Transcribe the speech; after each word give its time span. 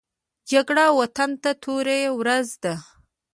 جګړه 0.51 0.85
وطن 0.99 1.31
ته 1.41 1.51
توره 1.63 1.99
ورځ 2.19 2.47
ده 2.63 2.75